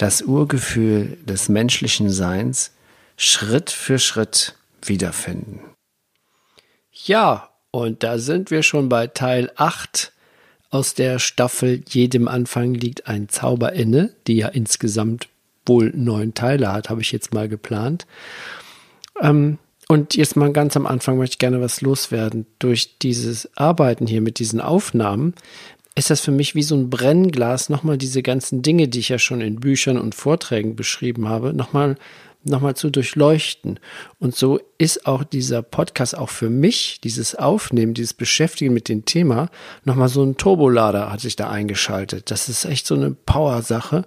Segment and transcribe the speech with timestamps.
[0.00, 2.72] das Urgefühl des menschlichen Seins
[3.18, 5.60] Schritt für Schritt wiederfinden.
[6.90, 10.12] Ja, und da sind wir schon bei Teil 8
[10.70, 15.28] aus der Staffel Jedem Anfang liegt ein Zauber inne, die ja insgesamt
[15.66, 18.06] wohl neun Teile hat, habe ich jetzt mal geplant.
[19.20, 22.46] Ähm, und jetzt mal ganz am Anfang möchte ich gerne was loswerden.
[22.58, 25.34] Durch dieses Arbeiten hier mit diesen Aufnahmen
[25.94, 29.18] ist das für mich wie so ein Brennglas, nochmal diese ganzen Dinge, die ich ja
[29.18, 31.96] schon in Büchern und Vorträgen beschrieben habe, nochmal
[32.44, 33.78] nochmal zu durchleuchten.
[34.18, 39.04] Und so ist auch dieser Podcast auch für mich, dieses Aufnehmen, dieses Beschäftigen mit dem
[39.04, 39.50] Thema,
[39.84, 42.30] nochmal so ein Turbolader hat sich da eingeschaltet.
[42.30, 44.04] Das ist echt so eine Power-Sache.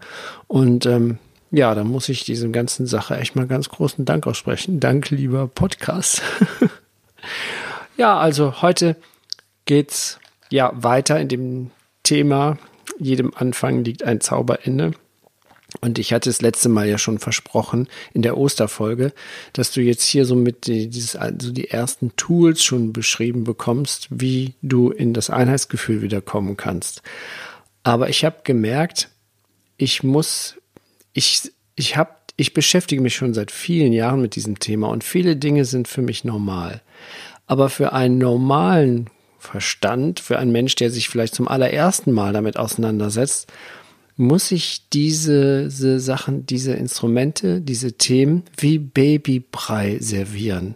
[0.47, 1.20] Und ähm,
[1.52, 4.80] ja, da muss ich diesem ganzen Sache echt mal ganz großen Dank aussprechen.
[4.80, 6.23] Dank, lieber Podcast.
[7.97, 8.95] ja, also heute
[9.66, 10.20] geht's
[10.54, 11.72] ja weiter in dem
[12.04, 12.59] Thema.
[13.00, 14.92] Jedem Anfang liegt ein Zauber inne.
[15.82, 19.14] Und ich hatte das letzte Mal ja schon versprochen in der Osterfolge,
[19.54, 24.08] dass du jetzt hier so mit die, dieses, also die ersten Tools schon beschrieben bekommst,
[24.12, 27.02] wie du in das Einheitsgefühl wiederkommen kannst.
[27.81, 29.09] Aber ich habe gemerkt,
[29.78, 30.58] ich muss,
[31.14, 35.36] ich, ich habe, ich beschäftige mich schon seit vielen Jahren mit diesem Thema und viele
[35.36, 36.84] Dinge sind für mich normal.
[37.48, 39.09] Aber für einen normalen
[39.44, 43.51] Verstand, für einen Mensch, der sich vielleicht zum allerersten Mal damit auseinandersetzt,
[44.16, 50.75] muss ich diese, diese Sachen, diese Instrumente, diese Themen wie Babybrei servieren.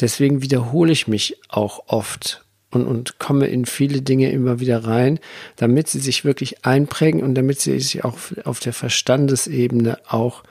[0.00, 5.18] Deswegen wiederhole ich mich auch oft und, und komme in viele Dinge immer wieder rein,
[5.56, 10.44] damit sie sich wirklich einprägen und damit sie sich auch auf der Verstandesebene auch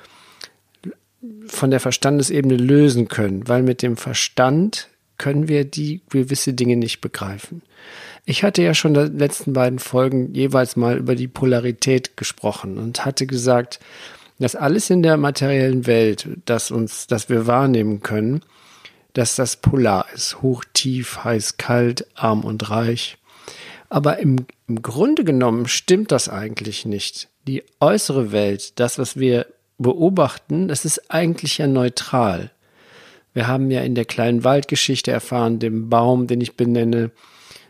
[1.48, 4.90] von der Verstandesebene lösen können, weil mit dem Verstand
[5.24, 7.62] können wir die gewisse Dinge nicht begreifen.
[8.26, 12.78] Ich hatte ja schon in den letzten beiden Folgen jeweils mal über die Polarität gesprochen
[12.78, 13.80] und hatte gesagt,
[14.40, 18.42] dass alles in der materiellen Welt, das uns, das wir wahrnehmen können,
[19.14, 20.42] dass das polar ist.
[20.42, 23.18] Hoch, tief, heiß, kalt, arm und reich.
[23.88, 27.30] Aber im, im Grunde genommen stimmt das eigentlich nicht.
[27.48, 29.46] Die äußere Welt, das, was wir
[29.78, 32.52] beobachten, das ist eigentlich ja neutral.
[33.34, 37.12] Wir haben ja in der kleinen Waldgeschichte erfahren, dem Baum, den ich benenne.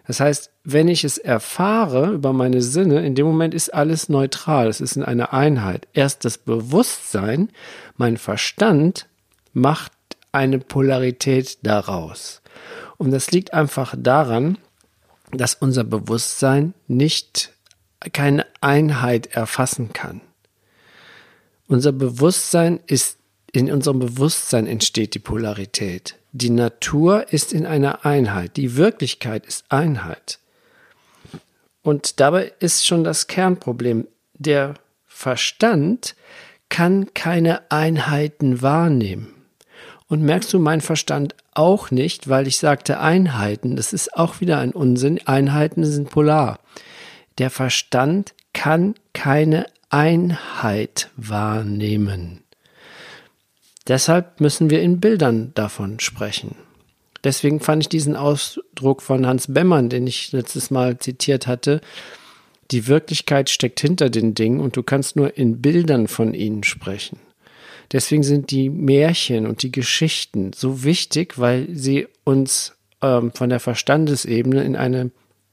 [0.06, 4.68] Das heißt, wenn ich es erfahre über meine Sinne, in dem Moment ist alles neutral,
[4.68, 5.88] es ist in einer Einheit.
[5.94, 7.50] Erst das Bewusstsein,
[7.96, 9.08] mein Verstand
[9.54, 9.94] macht
[10.32, 12.42] eine Polarität daraus.
[12.98, 14.58] Und das liegt einfach daran,
[15.32, 17.52] dass unser Bewusstsein nicht
[18.12, 20.22] keine Einheit erfassen kann.
[21.68, 23.18] Unser Bewusstsein ist
[23.54, 26.16] in unserem Bewusstsein entsteht die Polarität.
[26.32, 28.58] Die Natur ist in einer Einheit.
[28.58, 30.40] Die Wirklichkeit ist Einheit.
[31.84, 34.08] Und dabei ist schon das Kernproblem.
[34.34, 34.74] Der
[35.06, 36.16] Verstand
[36.70, 39.34] kann keine Einheiten wahrnehmen.
[40.08, 43.76] Und merkst du mein Verstand auch nicht, weil ich sagte Einheiten.
[43.76, 45.20] Das ist auch wieder ein Unsinn.
[45.26, 46.60] Einheiten sind polar.
[47.38, 52.43] Der Verstand kann keine Einheit wahrnehmen.
[53.88, 56.56] Deshalb müssen wir in Bildern davon sprechen.
[57.24, 61.82] Deswegen fand ich diesen Ausdruck von Hans Bemmern, den ich letztes Mal zitiert hatte,
[62.72, 67.20] die Wirklichkeit steckt hinter den Dingen und du kannst nur in Bildern von ihnen sprechen.
[67.92, 73.60] Deswegen sind die Märchen und die Geschichten so wichtig, weil sie uns ähm, von der
[73.60, 75.12] Verstandesebene in eine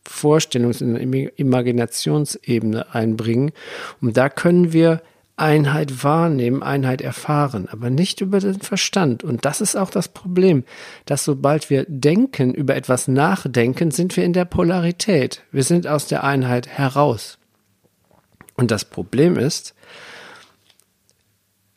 [0.08, 3.52] Vorstellungs-, in eine Imaginationsebene einbringen.
[4.00, 5.02] Und da können wir
[5.40, 9.24] Einheit wahrnehmen, Einheit erfahren, aber nicht über den Verstand.
[9.24, 10.64] Und das ist auch das Problem,
[11.06, 15.42] dass sobald wir denken, über etwas nachdenken, sind wir in der Polarität.
[15.50, 17.38] Wir sind aus der Einheit heraus.
[18.54, 19.74] Und das Problem ist,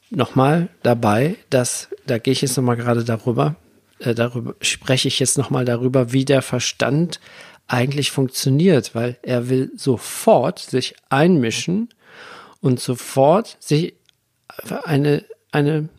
[0.09, 3.55] nochmal dabei, dass, da gehe ich jetzt nochmal gerade darüber,
[3.99, 7.21] äh, darüber spreche ich jetzt nochmal darüber, wie der Verstand
[7.67, 11.89] eigentlich funktioniert, weil er will sofort sich einmischen
[12.63, 13.93] und sofort sich
[14.85, 15.89] eine, eine,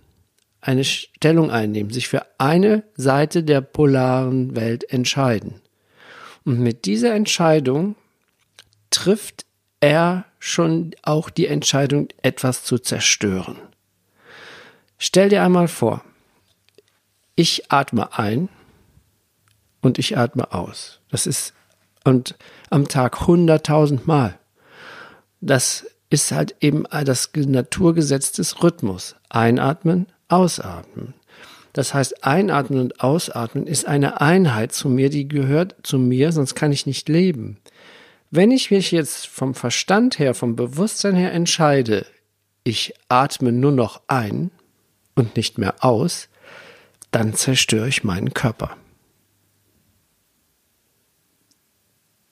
[0.62, 5.61] eine Stellung einnehmen, sich für eine Seite der polaren Welt entscheiden.
[6.46, 7.96] Und mit dieser Entscheidung
[8.88, 9.44] trifft
[9.81, 13.58] er schon auch die Entscheidung, etwas zu zerstören.
[14.96, 16.02] Stell dir einmal vor,
[17.37, 18.49] ich atme ein
[19.82, 21.00] und ich atme aus.
[21.10, 21.52] Das ist
[22.05, 22.37] und
[22.70, 24.38] am Tag hunderttausend Mal.
[25.43, 29.16] Das ist halt eben das Naturgesetz des Rhythmus.
[29.28, 31.14] Einatmen, ausatmen.
[31.72, 36.55] Das heißt, einatmen und ausatmen ist eine Einheit zu mir, die gehört zu mir, sonst
[36.55, 37.58] kann ich nicht leben.
[38.31, 42.06] Wenn ich mich jetzt vom Verstand her, vom Bewusstsein her entscheide,
[42.62, 44.52] ich atme nur noch ein
[45.17, 46.28] und nicht mehr aus,
[47.10, 48.76] dann zerstöre ich meinen Körper.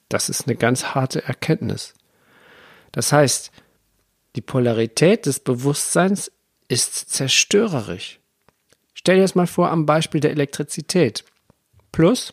[0.09, 1.95] Das ist eine ganz harte Erkenntnis.
[2.93, 3.51] Das heißt,
[4.37, 6.33] die Polarität des Bewusstseins
[6.69, 8.19] ist zerstörerisch.
[8.95, 11.25] Stell dir das mal vor am Beispiel der Elektrizität.
[11.91, 12.33] Plus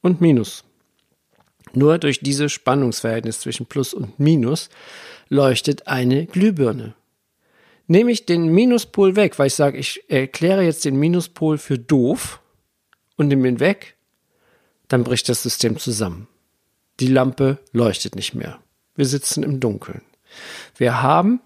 [0.00, 0.64] und Minus.
[1.74, 4.68] Nur durch dieses Spannungsverhältnis zwischen Plus und Minus
[5.28, 6.94] leuchtet eine Glühbirne.
[7.86, 12.40] Nehme ich den Minuspol weg, weil ich sage, ich erkläre jetzt den Minuspol für doof
[13.16, 13.96] und nehme ihn weg,
[14.88, 16.28] dann bricht das System zusammen.
[17.00, 18.60] Die Lampe leuchtet nicht mehr.
[18.94, 20.02] Wir sitzen im Dunkeln.
[20.76, 21.40] Wir haben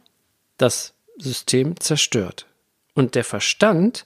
[0.57, 2.47] das System zerstört.
[2.95, 4.05] Und der Verstand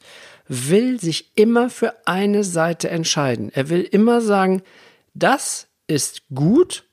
[0.48, 3.50] will sich immer für eine Seite entscheiden.
[3.52, 4.62] Er will immer sagen,
[5.14, 6.84] das ist gut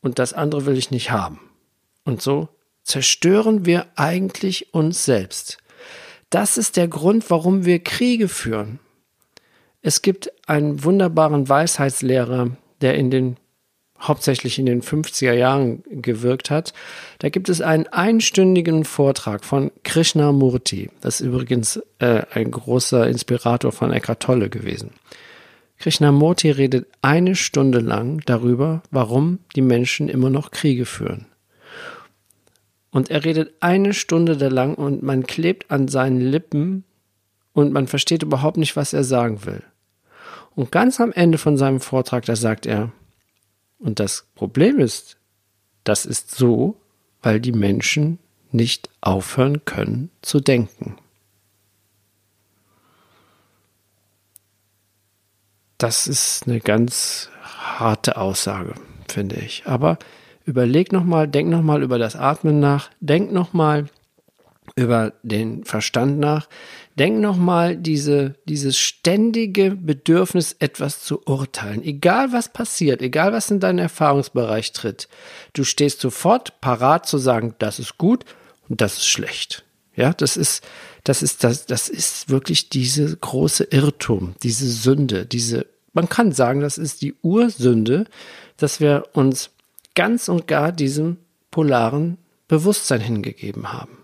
[0.00, 1.40] und das andere will ich nicht haben.
[2.04, 2.48] Und so
[2.82, 5.58] zerstören wir eigentlich uns selbst.
[6.30, 8.78] Das ist der Grund, warum wir Kriege führen.
[9.82, 13.36] Es gibt einen wunderbaren Weisheitslehrer, der in den
[14.00, 16.72] hauptsächlich in den 50er Jahren gewirkt hat.
[17.18, 20.90] Da gibt es einen einstündigen Vortrag von Krishnamurti.
[21.00, 24.90] Das ist übrigens äh, ein großer Inspirator von Eckhart Tolle gewesen.
[25.78, 31.26] Krishnamurti redet eine Stunde lang darüber, warum die Menschen immer noch Kriege führen.
[32.90, 36.84] Und er redet eine Stunde lang und man klebt an seinen Lippen
[37.52, 39.62] und man versteht überhaupt nicht, was er sagen will.
[40.54, 42.92] Und ganz am Ende von seinem Vortrag, da sagt er,
[43.80, 45.16] und das Problem ist,
[45.84, 46.76] das ist so,
[47.22, 48.18] weil die Menschen
[48.52, 50.96] nicht aufhören können zu denken.
[55.78, 58.74] Das ist eine ganz harte Aussage,
[59.08, 59.62] finde ich.
[59.64, 59.98] Aber
[60.44, 63.86] überleg nochmal, denk nochmal über das Atmen nach, denk nochmal
[64.76, 66.48] über den Verstand nach.
[66.98, 71.82] Denk nochmal diese, dieses ständige Bedürfnis, etwas zu urteilen.
[71.82, 75.08] Egal was passiert, egal was in deinen Erfahrungsbereich tritt,
[75.52, 78.24] du stehst sofort parat zu sagen, das ist gut
[78.68, 79.64] und das ist schlecht.
[79.96, 80.64] Ja, das ist,
[81.04, 86.60] das ist, das, das ist wirklich diese große Irrtum, diese Sünde, diese, man kann sagen,
[86.60, 88.04] das ist die Ursünde,
[88.56, 89.50] dass wir uns
[89.94, 91.18] ganz und gar diesem
[91.50, 92.18] polaren
[92.48, 93.99] Bewusstsein hingegeben haben.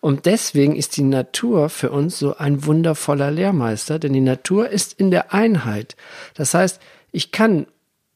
[0.00, 4.92] Und deswegen ist die Natur für uns so ein wundervoller Lehrmeister, denn die Natur ist
[4.92, 5.96] in der Einheit.
[6.34, 6.80] Das heißt,
[7.10, 7.66] ich kann,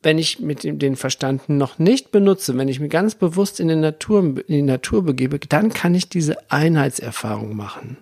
[0.03, 3.81] wenn ich mit dem, den Verstand noch nicht benutze, wenn ich mich ganz bewusst in,
[3.81, 7.97] Natur, in die Natur begebe, dann kann ich diese Einheitserfahrung machen.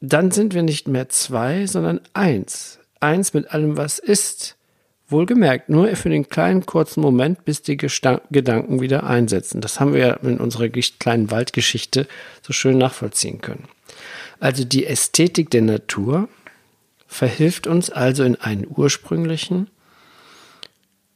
[0.00, 2.78] Dann sind wir nicht mehr zwei, sondern eins.
[3.00, 4.56] Eins mit allem, was ist.
[5.10, 9.60] Wohlgemerkt, nur für den kleinen kurzen Moment, bis die Gestan Gedanken wieder einsetzen.
[9.60, 12.06] Das haben wir ja in unserer kleinen Waldgeschichte
[12.42, 13.64] so schön nachvollziehen können.
[14.38, 16.28] Also die Ästhetik der Natur
[17.06, 19.68] verhilft uns also in einen ursprünglichen,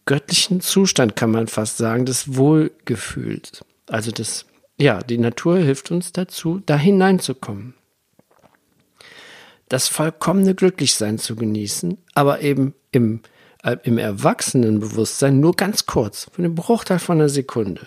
[0.07, 3.65] göttlichen Zustand, kann man fast sagen, des Wohlgefühls.
[3.89, 4.45] Also das,
[4.77, 7.75] ja, die Natur hilft uns dazu, da hineinzukommen.
[9.69, 13.21] Das vollkommene Glücklichsein zu genießen, aber eben im
[13.83, 17.87] im Erwachsenenbewusstsein nur ganz kurz, für einen Bruchteil von einer Sekunde.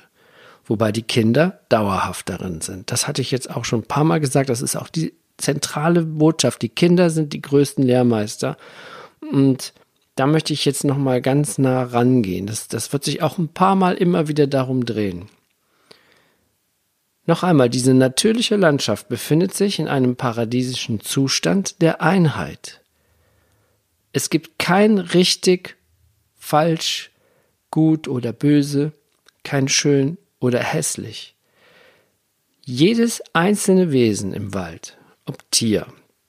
[0.66, 2.92] Wobei die Kinder dauerhaft darin sind.
[2.92, 4.50] Das hatte ich jetzt auch schon ein paar Mal gesagt.
[4.50, 6.62] Das ist auch die zentrale Botschaft.
[6.62, 8.58] Die Kinder sind die größten Lehrmeister.
[9.32, 9.74] Und
[10.16, 12.48] da möchte ich jetzt noch mal ganz nah rangehen.
[12.48, 15.30] Das, das wird sich auch ein paar Mal immer wieder darum drehen.
[17.28, 22.82] Noch einmal, diese natürliche Landschaft befindet sich in einem paradiesischen Zustand der Einheit.
[24.18, 25.78] Es gibt kein richtig,
[26.40, 27.12] falsch,
[27.70, 28.94] gut oder böse,
[29.44, 31.36] kein schön oder hässlich.
[32.66, 34.98] Jedes einzelne Wesen im Wald,
[35.28, 35.86] ob Tier,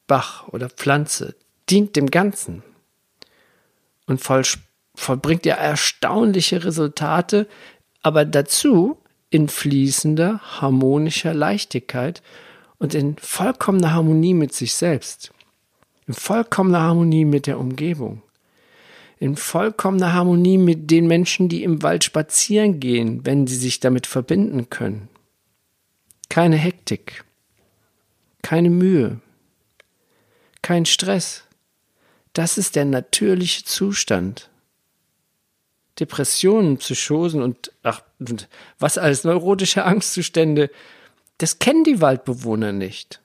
[0.06, 1.34] Bach oder Pflanze,
[1.70, 2.62] dient dem Ganzen
[4.04, 4.42] und voll,
[4.94, 7.48] vollbringt ja erstaunliche Resultate,
[8.02, 8.98] aber dazu
[9.30, 12.22] in fließender, harmonischer Leichtigkeit
[12.76, 15.32] und in vollkommener Harmonie mit sich selbst
[16.08, 18.22] in vollkommener Harmonie mit der Umgebung.
[19.20, 24.06] in vollkommener Harmonie mit den Menschen, die im Wald spazieren gehen, wenn sie sich damit
[24.06, 25.08] verbinden können.
[26.28, 27.24] Keine Hektik,
[28.42, 29.20] keine Mühe,
[30.62, 31.44] kein Stress.
[32.32, 34.50] Das ist der natürliche Zustand.
[35.98, 38.02] Depressionen, Psychosen und ach,
[38.78, 40.70] was als neurotische Angstzustände,
[41.38, 43.20] das kennen die Waldbewohner nicht.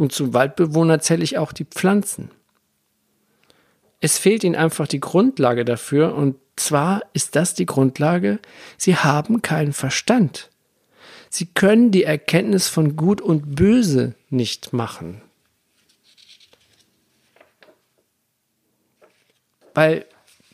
[0.00, 2.30] Und zu Waldbewohner zähle ich auch die Pflanzen.
[4.00, 8.38] Es fehlt ihnen einfach die Grundlage dafür, und zwar ist das die Grundlage,
[8.78, 10.48] sie haben keinen Verstand.
[11.28, 15.20] Sie können die Erkenntnis von Gut und Böse nicht machen.
[19.74, 20.06] Weil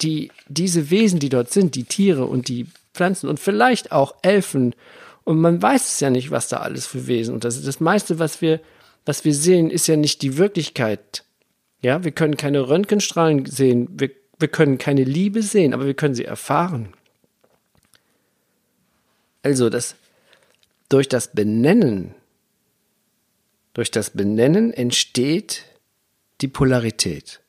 [0.03, 4.75] die, diese Wesen, die dort sind, die Tiere und die Pflanzen und vielleicht auch Elfen,
[5.23, 8.19] und man weiß es ja nicht, was da alles für Wesen und das, das meiste,
[8.19, 8.59] was wir,
[9.07, 11.25] was wir sehen, ist ja nicht die Wirklichkeit.
[11.81, 16.15] Ja, wir können keine Röntgenstrahlen sehen, wir, wir können keine Liebe sehen, aber wir können
[16.15, 16.93] sie erfahren.
[19.43, 19.95] Also, das,
[20.89, 22.15] durch das Benennen,
[23.75, 25.65] durch das Benennen entsteht
[26.41, 27.41] die Polarität.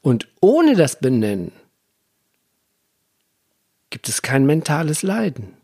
[0.00, 1.50] Und ohne das Benennen
[3.90, 5.56] gibt es kein mentales Leiden.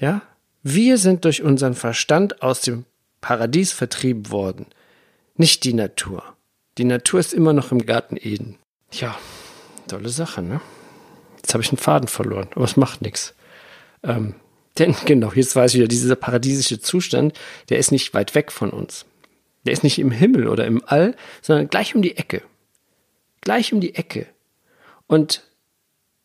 [0.00, 0.22] Ja?
[0.62, 2.84] Wir sind durch unseren Verstand aus dem
[3.20, 4.66] Paradies vertrieben worden,
[5.36, 6.22] nicht die Natur.
[6.78, 8.56] Die Natur ist immer noch im Garten Eden.
[8.92, 9.18] Ja,
[9.88, 10.60] tolle Sache, ne?
[11.36, 13.34] Jetzt habe ich einen Faden verloren, aber es macht nichts.
[14.02, 14.34] Ähm,
[14.78, 18.70] denn genau, jetzt weiß ich wieder, dieser paradiesische Zustand, der ist nicht weit weg von
[18.70, 19.04] uns.
[19.64, 22.42] Der ist nicht im Himmel oder im All, sondern gleich um die Ecke.
[23.42, 24.26] Gleich um die Ecke.
[25.06, 25.42] Und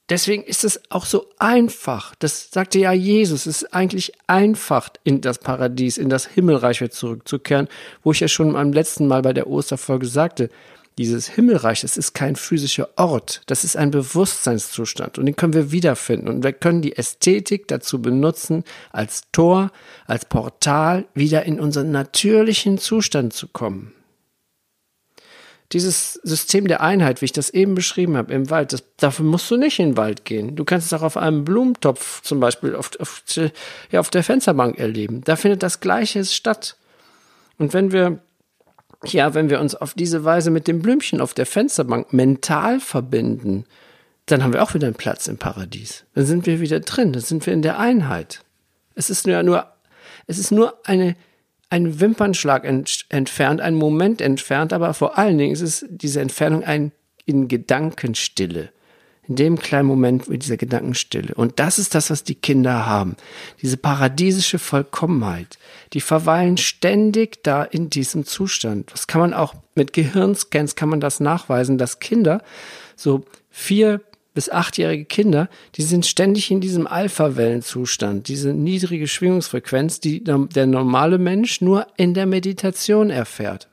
[0.10, 2.16] deswegen ist es auch so einfach.
[2.20, 3.46] Das sagte ja Jesus.
[3.46, 7.68] Es ist eigentlich einfach, in das Paradies, in das Himmelreich wieder zurückzukehren,
[8.04, 10.50] wo ich ja schon beim letzten Mal bei der Osterfolge sagte,
[10.98, 15.72] dieses Himmelreich, das ist kein physischer Ort, das ist ein Bewusstseinszustand und den können wir
[15.72, 19.72] wiederfinden und wir können die Ästhetik dazu benutzen, als Tor,
[20.08, 23.94] als Portal wieder in unseren natürlichen Zustand zu kommen.
[25.76, 29.52] Dieses System der Einheit, wie ich das eben beschrieben habe, im Wald, das, dafür musst
[29.52, 30.56] du nicht in den Wald gehen.
[30.56, 33.24] Du kannst es auch auf einem Blumentopf zum Beispiel auf, auf,
[33.92, 35.20] ja, auf der Fensterbank erleben.
[35.26, 36.78] Da findet das Gleiche statt.
[37.58, 38.20] Und wenn wir
[39.04, 43.66] ja, wenn wir uns auf diese Weise mit dem Blümchen auf der Fensterbank mental verbinden,
[44.28, 46.06] dann haben wir auch wieder einen Platz im Paradies.
[46.16, 48.46] Dann sind wir wieder drin, dann sind wir in der Einheit.
[48.96, 49.68] Es ist nur, nur
[50.26, 51.18] es ist nur eine,
[51.70, 56.64] ein Wimpernschlag ent, entfernt, ein Moment entfernt, aber vor allen Dingen ist es diese Entfernung
[56.64, 56.92] ein
[57.26, 58.70] in Gedankenstille
[59.28, 61.34] in dem kleinen Moment mit dieser Gedankenstille.
[61.34, 63.16] Und das ist das, was die Kinder haben.
[63.62, 65.58] Diese paradiesische Vollkommenheit.
[65.94, 68.92] Die verweilen ständig da in diesem Zustand.
[68.92, 72.44] Das kann man auch mit Gehirnscans kann man das nachweisen, dass Kinder,
[72.96, 74.02] so vier
[74.36, 81.18] bis achtjährige Kinder, die sind ständig in diesem Alpha-Wellenzustand, diese niedrige Schwingungsfrequenz, die der normale
[81.18, 83.70] Mensch nur in der Meditation erfährt.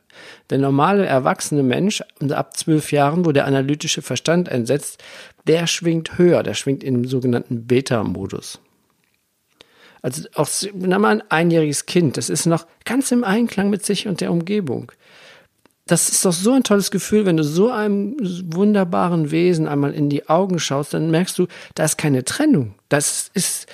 [0.51, 5.03] Der normale erwachsene Mensch ab zwölf Jahren, wo der analytische Verstand einsetzt,
[5.47, 8.61] der schwingt höher, der schwingt im sogenannten Beta-Modus.
[10.01, 14.07] Also auch na mal ein einjähriges Kind, das ist noch ganz im Einklang mit sich
[14.07, 14.93] und der Umgebung.
[15.87, 20.09] Das ist doch so ein tolles Gefühl, wenn du so einem wunderbaren Wesen einmal in
[20.09, 22.75] die Augen schaust, dann merkst du, da ist keine Trennung.
[22.89, 23.67] Das ist,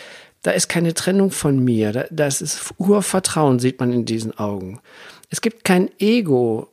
[0.43, 1.93] da ist keine Trennung von mir.
[1.93, 4.81] Da, das ist Urvertrauen, sieht man in diesen Augen.
[5.29, 6.69] Es gibt kein Ego,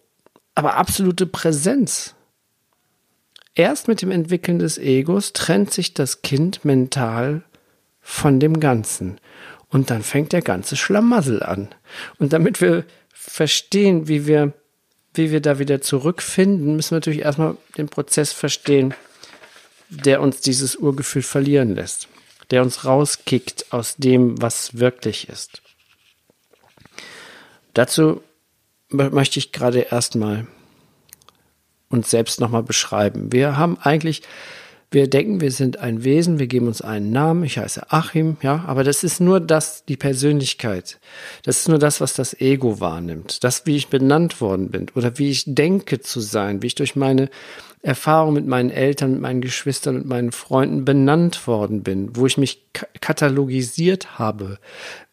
[0.55, 2.15] aber absolute Präsenz.
[3.55, 7.43] Erst mit dem Entwickeln des Egos trennt sich das Kind mental
[8.01, 9.19] von dem Ganzen.
[9.69, 11.69] Und dann fängt der ganze Schlamassel an.
[12.19, 14.53] Und damit wir verstehen, wie wir,
[15.17, 18.93] wie wir da wieder zurückfinden, müssen wir natürlich erstmal den Prozess verstehen,
[19.89, 22.07] der uns dieses Urgefühl verlieren lässt,
[22.51, 25.61] der uns rauskickt aus dem, was wirklich ist.
[27.73, 28.23] Dazu
[28.89, 30.47] möchte ich gerade erstmal
[31.89, 33.31] uns selbst nochmal beschreiben.
[33.31, 34.21] Wir haben eigentlich,
[34.95, 38.63] wir denken, wir sind ein Wesen, wir geben uns einen Namen, ich heiße Achim, ja,
[38.65, 40.99] aber das ist nur das, die Persönlichkeit.
[41.43, 43.43] Das ist nur das, was das Ego wahrnimmt.
[43.43, 46.95] Das, wie ich benannt worden bin oder wie ich denke zu sein, wie ich durch
[46.95, 47.29] meine
[47.81, 52.37] Erfahrung mit meinen Eltern, mit meinen Geschwistern, mit meinen Freunden benannt worden bin, wo ich
[52.37, 52.65] mich
[53.01, 54.59] katalogisiert habe.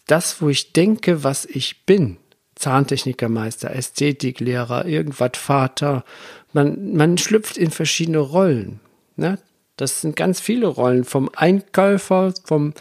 [0.07, 2.19] Das, wo ich denke, was ich bin.
[2.55, 6.05] Zahntechnikermeister, Ästhetiklehrer, irgendwas Vater,
[6.53, 8.79] man, man schlüpft in verschiedene Rollen.
[9.17, 9.39] Ne?
[9.77, 12.75] Das sind ganz viele Rollen, vom Einkäufer, vom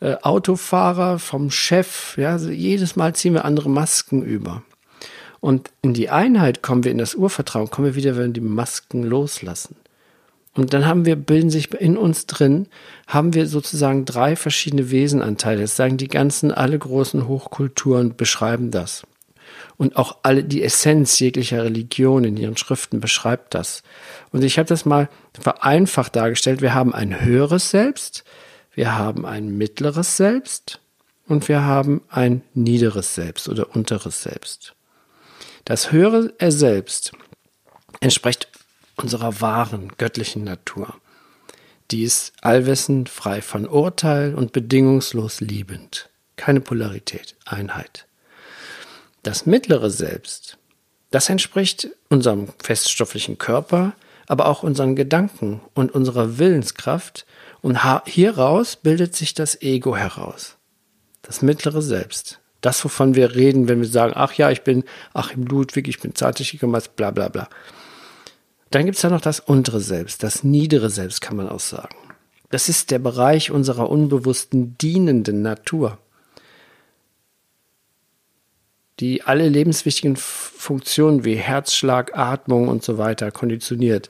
[0.00, 2.16] äh, Autofahrer, vom Chef.
[2.16, 2.32] Ja?
[2.32, 4.62] Also jedes Mal ziehen wir andere Masken über.
[5.40, 8.40] Und in die Einheit kommen wir, in das Urvertrauen, kommen wir wieder, wenn wir die
[8.40, 9.76] Masken loslassen.
[10.54, 12.66] Und dann haben wir, bilden sich in uns drin,
[13.06, 15.60] haben wir sozusagen drei verschiedene Wesenanteile.
[15.60, 19.06] Das sagen die ganzen, alle großen Hochkulturen beschreiben das.
[19.78, 23.82] Und auch alle, die Essenz jeglicher Religion in ihren Schriften beschreibt das.
[24.32, 26.62] Und ich habe das mal vereinfacht dargestellt.
[26.62, 28.24] Wir haben ein höheres Selbst,
[28.74, 30.80] wir haben ein mittleres Selbst
[31.26, 34.74] und wir haben ein niederes Selbst oder unteres Selbst.
[35.64, 37.12] Das höhere Selbst
[38.00, 38.48] entspricht
[38.96, 40.94] unserer wahren göttlichen Natur.
[41.90, 46.08] Die ist allwissend, frei von Urteil und bedingungslos liebend.
[46.36, 48.05] Keine Polarität, Einheit.
[49.26, 50.56] Das mittlere Selbst,
[51.10, 53.94] das entspricht unserem feststofflichen Körper,
[54.28, 57.26] aber auch unseren Gedanken und unserer Willenskraft
[57.60, 60.58] und hieraus bildet sich das Ego heraus.
[61.22, 62.38] Das mittlere Selbst.
[62.60, 66.14] Das, wovon wir reden, wenn wir sagen, ach ja, ich bin Achim Ludwig, ich bin
[66.14, 67.48] Zartig bla bla bla.
[68.70, 71.96] Dann gibt es da noch das untere Selbst, das niedere Selbst kann man auch sagen.
[72.50, 75.98] Das ist der Bereich unserer unbewussten dienenden Natur,
[79.00, 84.08] die alle lebenswichtigen Funktionen wie Herzschlag, Atmung und so weiter konditioniert.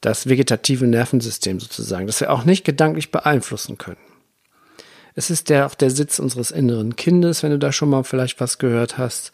[0.00, 3.98] Das vegetative Nervensystem sozusagen, das wir auch nicht gedanklich beeinflussen können.
[5.14, 8.40] Es ist der, auch der Sitz unseres inneren Kindes, wenn du da schon mal vielleicht
[8.40, 9.32] was gehört hast.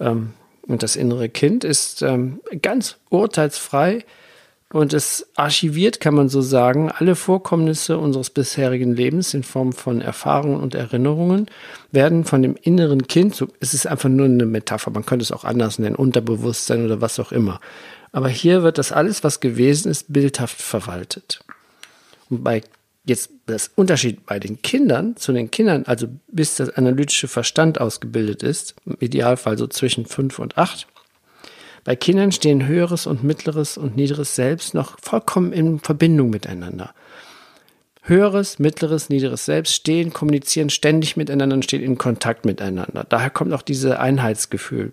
[0.00, 0.32] Ähm,
[0.62, 4.04] und das innere Kind ist ähm, ganz urteilsfrei
[4.72, 10.00] und es archiviert, kann man so sagen, alle Vorkommnisse unseres bisherigen Lebens in Form von
[10.00, 11.46] Erfahrungen und Erinnerungen
[11.90, 15.32] werden von dem inneren Kind, so, es ist einfach nur eine Metapher, man könnte es
[15.32, 17.60] auch anders nennen, Unterbewusstsein oder was auch immer.
[18.12, 21.44] Aber hier wird das alles, was gewesen ist, bildhaft verwaltet.
[22.28, 22.62] Und bei
[23.04, 28.42] Jetzt das Unterschied bei den Kindern zu den Kindern, also bis das analytische Verstand ausgebildet
[28.42, 30.86] ist, im Idealfall so zwischen fünf und acht.
[31.84, 36.94] Bei Kindern stehen höheres und mittleres und niederes Selbst noch vollkommen in Verbindung miteinander.
[38.02, 43.04] Höheres, mittleres, niederes Selbst stehen, kommunizieren ständig miteinander und stehen in Kontakt miteinander.
[43.08, 44.92] Daher kommt auch dieses Einheitsgefühl.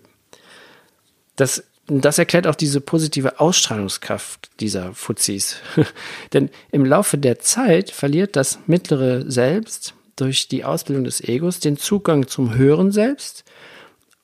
[1.35, 5.57] Das das erklärt auch diese positive Ausstrahlungskraft dieser Fuzis.
[6.33, 11.77] Denn im Laufe der Zeit verliert das mittlere Selbst durch die Ausbildung des Egos den
[11.77, 13.45] Zugang zum höheren Selbst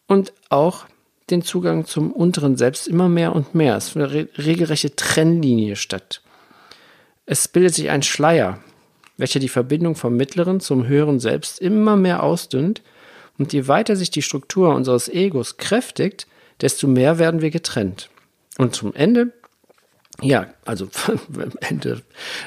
[0.07, 0.85] und auch
[1.29, 3.77] den Zugang zum unteren Selbst immer mehr und mehr.
[3.77, 6.21] Es findet eine regelrechte Trennlinie statt.
[7.25, 8.59] Es bildet sich ein Schleier,
[9.17, 12.81] welcher die Verbindung vom mittleren zum höheren Selbst immer mehr ausdünnt.
[13.37, 16.27] Und je weiter sich die Struktur unseres Egos kräftigt,
[16.61, 18.09] desto mehr werden wir getrennt.
[18.57, 19.33] Und zum Ende,
[20.21, 20.87] ja, also
[21.59, 22.01] Ende,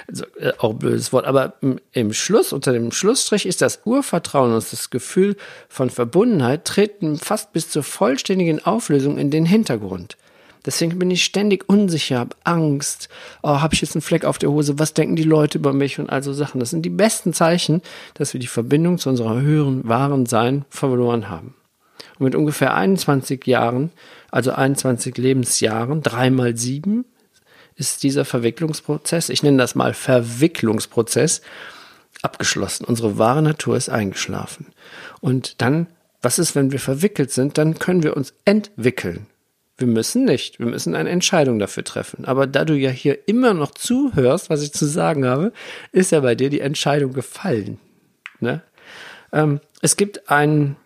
[0.08, 1.54] also, äh, auch ein blödes Wort, aber
[1.92, 5.36] im Schluss, unter dem Schlussstrich ist das Urvertrauen und das Gefühl
[5.68, 10.16] von Verbundenheit treten fast bis zur vollständigen Auflösung in den Hintergrund.
[10.64, 13.08] Deswegen bin ich ständig unsicher, habe Angst.
[13.42, 14.80] Oh, habe ich jetzt einen Fleck auf der Hose?
[14.80, 16.58] Was denken die Leute über mich und all so Sachen?
[16.58, 17.82] Das sind die besten Zeichen,
[18.14, 21.54] dass wir die Verbindung zu unserer höheren, wahren Sein verloren haben.
[22.18, 23.92] Und mit ungefähr 21 Jahren,
[24.32, 27.04] also 21 Lebensjahren, drei mal sieben,
[27.76, 31.42] ist dieser Verwicklungsprozess, ich nenne das mal Verwicklungsprozess,
[32.22, 32.84] abgeschlossen.
[32.84, 34.66] Unsere wahre Natur ist eingeschlafen.
[35.20, 35.86] Und dann,
[36.22, 37.58] was ist, wenn wir verwickelt sind?
[37.58, 39.26] Dann können wir uns entwickeln.
[39.78, 40.58] Wir müssen nicht.
[40.58, 42.24] Wir müssen eine Entscheidung dafür treffen.
[42.24, 45.52] Aber da du ja hier immer noch zuhörst, was ich zu sagen habe,
[45.92, 47.78] ist ja bei dir die Entscheidung gefallen.
[48.40, 48.62] Ne?
[49.32, 50.76] Ähm, es gibt einen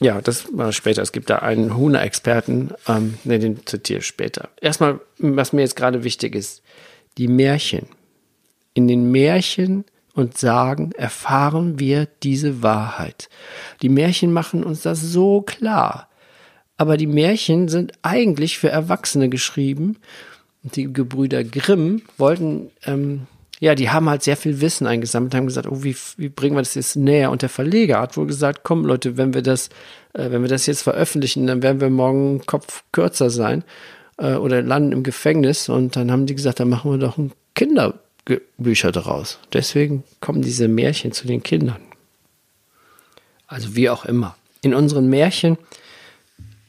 [0.00, 1.02] ja, das war später.
[1.02, 4.48] Es gibt da einen Huna-Experten, ähm, den zitiere ich später.
[4.60, 6.62] Erstmal, was mir jetzt gerade wichtig ist,
[7.16, 7.86] die Märchen.
[8.74, 13.28] In den Märchen und Sagen erfahren wir diese Wahrheit.
[13.82, 16.08] Die Märchen machen uns das so klar.
[16.76, 19.98] Aber die Märchen sind eigentlich für Erwachsene geschrieben.
[20.62, 23.26] Die Gebrüder Grimm wollten ähm,
[23.64, 26.60] ja, die haben halt sehr viel Wissen eingesammelt, haben gesagt, oh, wie, wie bringen wir
[26.60, 27.30] das jetzt näher?
[27.30, 29.68] Und der Verleger hat wohl gesagt, komm Leute, wenn wir das,
[30.12, 33.64] äh, wenn wir das jetzt veröffentlichen, dann werden wir morgen Kopf kürzer sein
[34.18, 35.70] äh, oder landen im Gefängnis.
[35.70, 39.38] Und dann haben die gesagt, dann machen wir doch ein Kinderbücher daraus.
[39.54, 41.80] Deswegen kommen diese Märchen zu den Kindern.
[43.46, 44.36] Also wie auch immer.
[44.60, 45.56] In unseren Märchen,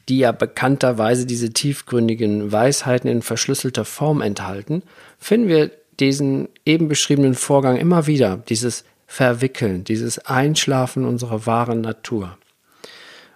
[0.08, 4.82] die ja bekannterweise diese tiefgründigen Weisheiten in verschlüsselter Form enthalten,
[5.18, 12.38] finden wir diesen eben beschriebenen Vorgang immer wieder, dieses Verwickeln, dieses Einschlafen unserer wahren Natur.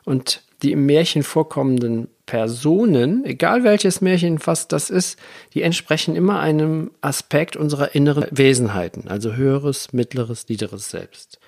[0.04, 5.18] Und die im Märchen vorkommenden Personen, egal welches Märchen fast das ist,
[5.54, 11.40] die entsprechen immer einem Aspekt unserer inneren Wesenheiten, also höheres, mittleres, niederes Selbst.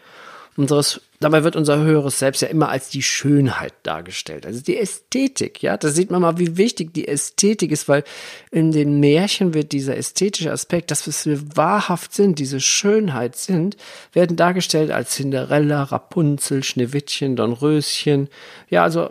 [0.56, 5.62] Unseres, dabei wird unser höheres Selbst ja immer als die Schönheit dargestellt, also die Ästhetik,
[5.62, 8.04] ja, da sieht man mal, wie wichtig die Ästhetik ist, weil
[8.50, 13.76] in den Märchen wird dieser ästhetische Aspekt, das, was wir wahrhaft sind, diese Schönheit sind,
[14.12, 18.28] werden dargestellt als Cinderella, Rapunzel, Schneewittchen, Dornröschen,
[18.68, 19.10] ja, also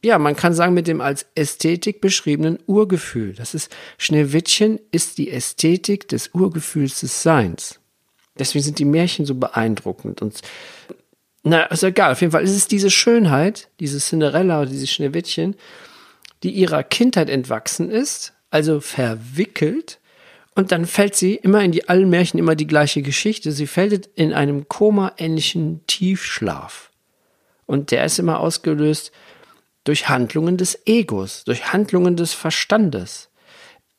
[0.00, 3.32] ja, man kann sagen, mit dem als Ästhetik beschriebenen Urgefühl.
[3.32, 7.80] Das ist, Schneewittchen ist die Ästhetik des Urgefühls des Seins.
[8.38, 10.40] Deswegen sind die Märchen so beeindruckend und,
[11.42, 12.12] na, ist egal.
[12.12, 15.56] Auf jeden Fall ist es diese Schönheit, diese Cinderella oder dieses Schneewittchen,
[16.42, 19.98] die ihrer Kindheit entwachsen ist, also verwickelt,
[20.58, 23.52] und dann fällt sie immer in die allen Märchen immer die gleiche Geschichte.
[23.52, 26.90] Sie fällt in einem Koma-ähnlichen Tiefschlaf.
[27.64, 29.12] Und der ist immer ausgelöst
[29.84, 33.28] durch Handlungen des Egos, durch Handlungen des Verstandes,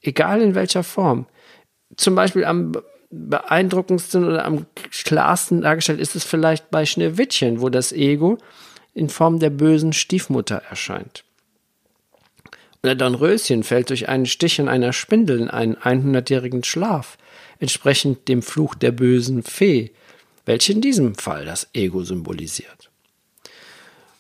[0.02, 1.28] egal in welcher Form.
[1.96, 2.74] Zum Beispiel am
[3.10, 8.38] beeindruckendsten oder am klarsten dargestellt ist es vielleicht bei Schneewittchen, wo das Ego
[8.94, 11.24] in Form der bösen Stiefmutter erscheint.
[12.84, 17.18] Oder Dornröschen fällt durch einen Stich in einer Spindel in einen 100-jährigen Schlaf,
[17.60, 19.92] entsprechend dem Fluch der bösen Fee,
[20.46, 22.90] welche in diesem Fall das Ego symbolisiert.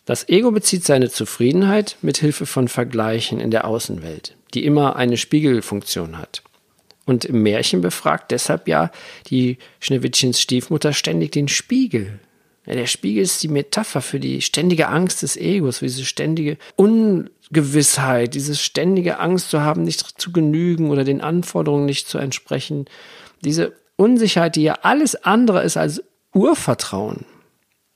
[0.06, 5.17] Das Ego bezieht seine Zufriedenheit mit Hilfe von Vergleichen in der Außenwelt, die immer eine
[5.17, 6.41] Spiegelfunktion hat.
[7.10, 8.91] Und im Märchen befragt deshalb ja
[9.32, 12.19] die Schneewittchens Stiefmutter ständig den Spiegel.
[12.67, 16.60] Ja, der Spiegel ist die Metapher für die ständige Angst des Egos, für diese ständige
[16.76, 22.86] Ungewissheit, diese ständige Angst zu haben, nicht zu genügen oder den Anforderungen nicht zu entsprechen.
[23.43, 26.04] Diese Unsicherheit, die ja alles andere ist als
[26.36, 27.26] Urvertrauen.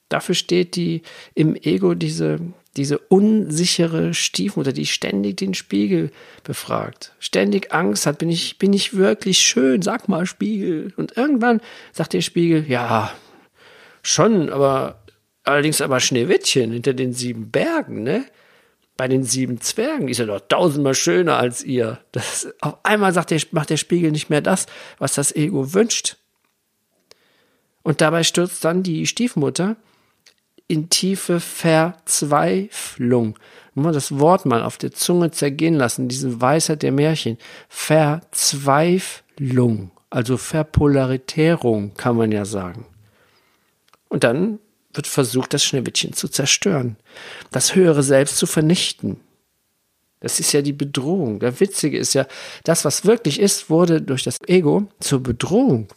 [0.10, 1.04] Dafür steht die
[1.36, 2.40] im Ego diese,
[2.76, 6.12] diese unsichere Stiefmutter, die ständig den Spiegel
[6.44, 10.92] befragt, ständig Angst hat, bin ich, bin ich wirklich schön, sag mal Spiegel.
[10.98, 13.12] Und irgendwann sagt der Spiegel, ja,
[14.02, 15.04] schon, aber
[15.44, 18.26] allerdings aber Schneewittchen hinter den sieben Bergen, ne?
[18.96, 22.00] Bei den sieben Zwergen ist er doch tausendmal schöner als ihr.
[22.12, 24.68] Das, auf einmal sagt der, macht der Spiegel nicht mehr das,
[25.00, 26.18] was das Ego wünscht.
[27.82, 29.78] Und dabei stürzt dann die Stiefmutter
[30.68, 33.38] in tiefe Verzweiflung.
[33.76, 37.40] Nur das Wort mal auf der Zunge zergehen lassen, diese Weisheit der Märchen.
[37.70, 42.86] Verzweiflung, also Verpolaritärung, kann man ja sagen.
[44.10, 44.60] Und dann
[44.94, 46.98] wird versucht, das Schneewittchen zu zerstören,
[47.52, 49.20] das höhere Selbst zu vernichten.
[50.20, 51.40] Das ist ja die Bedrohung.
[51.40, 52.28] Der Witzige ist ja,
[52.64, 55.90] das, was wirklich ist, wurde durch das Ego zur Bedrohung.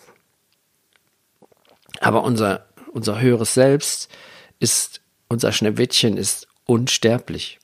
[2.00, 4.10] Aber unser, unser höheres Selbst
[4.58, 7.58] ist, unser Schneewittchen ist unsterblich.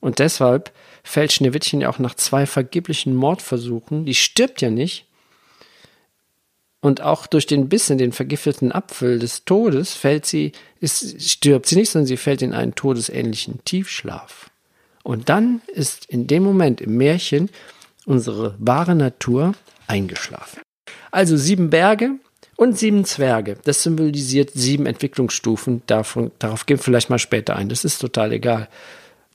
[0.00, 5.06] Und deshalb fällt Schneewittchen ja auch nach zwei vergeblichen Mordversuchen, die stirbt ja nicht.
[6.80, 11.66] Und auch durch den Biss in den vergifteten Apfel des Todes fällt sie, ist, stirbt
[11.66, 14.50] sie nicht, sondern sie fällt in einen todesähnlichen Tiefschlaf.
[15.02, 17.50] Und dann ist in dem Moment im Märchen
[18.04, 19.54] unsere wahre Natur
[19.86, 20.60] eingeschlafen.
[21.10, 22.18] Also sieben Berge,
[22.56, 23.58] und sieben Zwerge.
[23.64, 25.82] Das symbolisiert sieben Entwicklungsstufen.
[25.86, 27.68] Davon, darauf gehen wir vielleicht mal später ein.
[27.68, 28.68] Das ist total egal.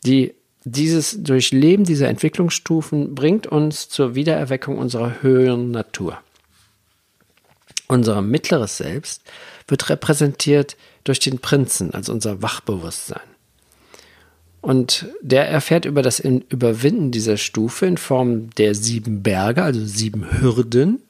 [0.06, 6.18] Die, dieses Durchleben dieser Entwicklungsstufen bringt uns zur Wiedererweckung unserer höheren Natur.
[7.88, 9.22] Unser mittleres Selbst
[9.68, 13.22] wird repräsentiert durch den Prinzen, also unser Wachbewusstsein.
[14.62, 20.40] Und der erfährt über das Überwinden dieser Stufe in Form der sieben Berge, also sieben
[20.40, 21.02] Hürden,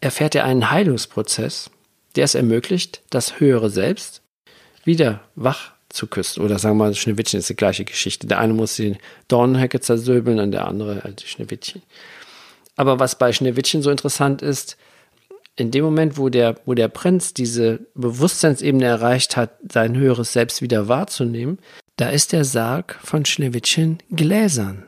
[0.00, 1.70] erfährt er einen Heilungsprozess,
[2.16, 4.22] der es ermöglicht, das höhere Selbst
[4.84, 6.42] wieder wach zu küssen.
[6.42, 8.26] Oder sagen wir mal, Schneewittchen ist die gleiche Geschichte.
[8.26, 8.96] Der eine muss die
[9.28, 11.82] Dornenhecke zersöbeln und der andere halt die Schneewittchen.
[12.76, 14.76] Aber was bei Schneewittchen so interessant ist,
[15.56, 20.62] in dem Moment, wo der, wo der Prinz diese Bewusstseinsebene erreicht hat, sein höheres Selbst
[20.62, 21.58] wieder wahrzunehmen,
[21.96, 24.84] da ist der Sarg von Schneewittchen gläsern.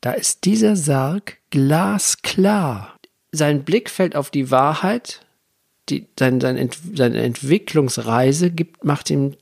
[0.00, 2.98] Da ist dieser Sarg glasklar
[3.32, 5.20] sein Blick fällt auf die Wahrheit,
[5.88, 9.34] die, sein, sein Ent, seine Entwicklungsreise gibt, macht ihm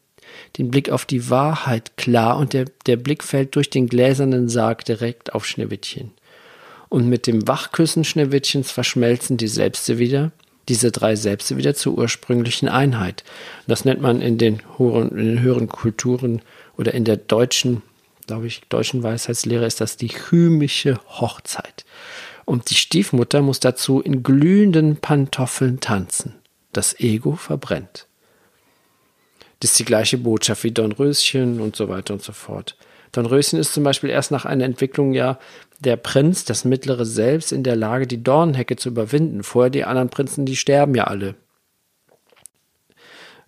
[0.58, 4.84] den Blick auf die Wahrheit klar und der, der Blick fällt durch den gläsernen Sarg
[4.84, 6.12] direkt auf Schneewittchen.
[6.88, 10.32] Und mit dem Wachküssen Schneewittchens verschmelzen die Selbste wieder,
[10.68, 13.24] diese drei Selbste wieder zur ursprünglichen Einheit.
[13.66, 16.42] Das nennt man in den, hohen, in den höheren Kulturen
[16.76, 17.82] oder in der deutschen,
[18.26, 21.84] glaube ich, deutschen Weisheitslehre ist das die chymische Hochzeit
[22.50, 26.34] und die Stiefmutter muss dazu in glühenden Pantoffeln tanzen.
[26.72, 28.08] Das Ego verbrennt.
[29.60, 32.76] Das ist die gleiche Botschaft wie Dornröschen und so weiter und so fort.
[33.12, 35.38] Dornröschen ist zum Beispiel erst nach einer Entwicklung ja
[35.78, 39.44] der Prinz, das mittlere Selbst, in der Lage, die Dornhecke zu überwinden.
[39.44, 41.36] Vorher die anderen Prinzen, die sterben ja alle.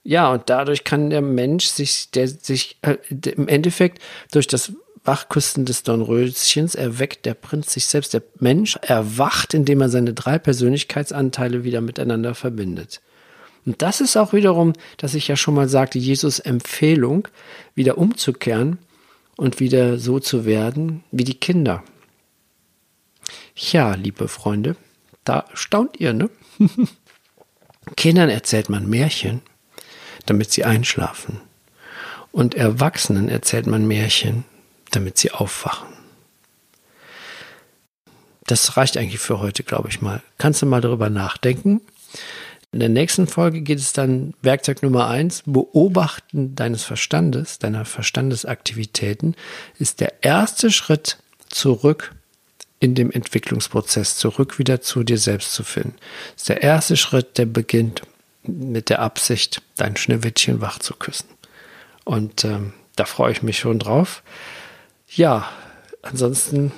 [0.04, 2.98] Ja, und dadurch kann der Mensch sich, der sich äh,
[3.30, 4.72] im Endeffekt durch das
[5.04, 8.14] Wachküsten des Dornröschens erweckt der Prinz sich selbst.
[8.14, 13.00] Der Mensch erwacht, indem er seine drei Persönlichkeitsanteile wieder miteinander verbindet.
[13.64, 17.28] Und das ist auch wiederum, dass ich ja schon mal sagte, Jesus Empfehlung,
[17.74, 18.78] wieder umzukehren
[19.36, 21.82] und wieder so zu werden wie die Kinder.
[23.54, 24.76] Ja, liebe Freunde,
[25.24, 26.30] da staunt ihr, ne?
[27.96, 29.42] Kindern erzählt man Märchen,
[30.26, 31.40] damit sie einschlafen.
[32.30, 34.44] Und Erwachsenen erzählt man Märchen,
[34.96, 35.88] damit sie aufwachen.
[38.46, 40.22] Das reicht eigentlich für heute, glaube ich mal.
[40.38, 41.80] Kannst du mal darüber nachdenken?
[42.72, 45.42] In der nächsten Folge geht es dann Werkzeug Nummer eins.
[45.44, 49.36] Beobachten deines Verstandes, deiner Verstandesaktivitäten
[49.78, 51.18] ist der erste Schritt
[51.50, 52.14] zurück
[52.80, 55.94] in dem Entwicklungsprozess, zurück wieder zu dir selbst zu finden.
[56.34, 58.02] Ist der erste Schritt, der beginnt
[58.42, 61.28] mit der Absicht, dein Schneewittchen wach zu küssen.
[62.04, 64.22] Und ähm, da freue ich mich schon drauf.
[65.14, 65.44] Ja,
[66.00, 66.72] ansonsten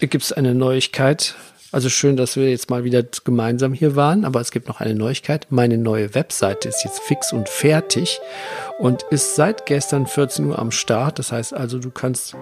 [0.00, 1.36] gibt es eine Neuigkeit.
[1.70, 4.96] Also schön, dass wir jetzt mal wieder gemeinsam hier waren, aber es gibt noch eine
[4.96, 5.46] Neuigkeit.
[5.50, 8.18] Meine neue Webseite ist jetzt fix und fertig
[8.80, 11.20] und ist seit gestern 14 Uhr am Start.
[11.20, 12.34] Das heißt also, du kannst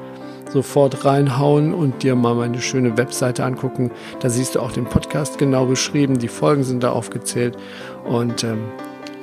[0.50, 3.90] sofort reinhauen und dir mal meine schöne Webseite angucken.
[4.20, 7.58] Da siehst du auch den Podcast genau beschrieben, die Folgen sind da aufgezählt
[8.04, 8.68] und ähm,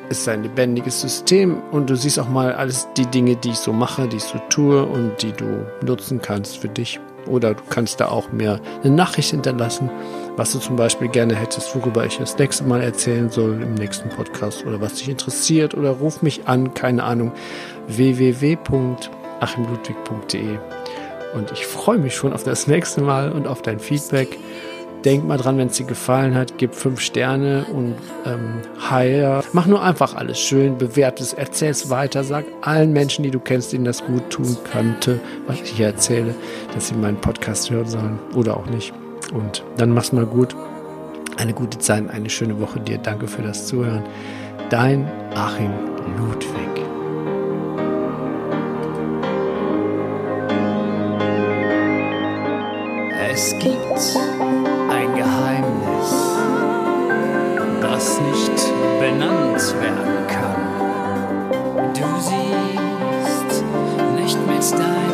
[0.10, 3.74] ist ein lebendiges System und du siehst auch mal alles die Dinge, die ich so
[3.74, 7.00] mache, die ich so tue und die du nutzen kannst für dich.
[7.28, 9.90] Oder du kannst da auch mir eine Nachricht hinterlassen,
[10.36, 14.10] was du zum Beispiel gerne hättest, worüber ich das nächste Mal erzählen soll im nächsten
[14.10, 17.32] Podcast oder was dich interessiert oder ruf mich an, keine Ahnung,
[17.88, 20.58] www.achimludwig.de.
[21.34, 24.38] Und ich freue mich schon auf das nächste Mal und auf dein Feedback.
[25.06, 29.42] Denk mal dran, wenn es dir gefallen hat, gib fünf Sterne und ähm, heil.
[29.52, 33.40] Mach nur einfach alles schön, bewert es, erzähl es weiter, sag allen Menschen, die du
[33.40, 36.34] kennst, denen das gut tun könnte, was ich hier erzähle,
[36.74, 38.94] dass sie meinen Podcast hören sollen oder auch nicht.
[39.34, 40.56] Und dann mach's mal gut.
[41.36, 42.98] Eine gute Zeit, eine schöne Woche dir.
[42.98, 44.04] Danke für das Zuhören.
[44.70, 45.72] Dein Achim
[46.18, 46.54] Ludwig.
[53.32, 54.43] Es gibt
[58.04, 58.60] das nicht
[59.00, 61.50] benannt werden kann.
[61.94, 63.64] Du siehst
[64.18, 65.13] nicht mit deinen